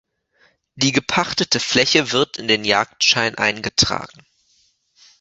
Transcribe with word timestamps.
Die 0.73 0.93
gepachtete 0.93 1.59
Fläche 1.59 2.11
wird 2.11 2.37
in 2.37 2.47
den 2.47 2.65
Jagdschein 2.65 3.35
eingetragen. 3.35 4.25